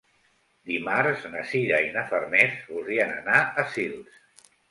Dimarts 0.69 1.25
na 1.33 1.43
Sira 1.49 1.81
i 1.89 1.91
na 1.99 2.05
Farners 2.13 2.57
voldrien 2.71 3.13
anar 3.21 3.43
a 3.45 3.67
Sils. 3.77 4.19